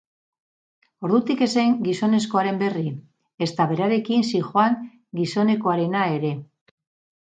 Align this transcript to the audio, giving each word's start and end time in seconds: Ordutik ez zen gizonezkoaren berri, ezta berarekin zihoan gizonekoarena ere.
Ordutik 1.07 1.43
ez 1.47 1.49
zen 1.57 1.75
gizonezkoaren 1.89 2.59
berri, 2.63 2.87
ezta 3.49 3.71
berarekin 3.75 4.29
zihoan 4.33 4.83
gizonekoarena 5.23 6.07
ere. 6.21 6.39